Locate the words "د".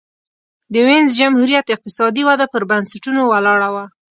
0.73-0.75